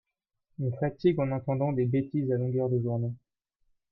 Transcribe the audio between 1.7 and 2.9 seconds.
des bétises à longueur de